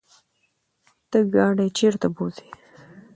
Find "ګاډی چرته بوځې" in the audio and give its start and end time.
1.33-2.47